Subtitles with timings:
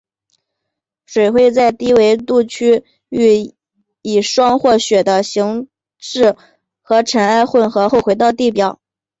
[1.05, 3.53] 水会在低纬度区域
[4.01, 5.67] 以霜或雪的形
[5.99, 6.35] 式
[6.81, 8.81] 和尘埃混合后回到地表。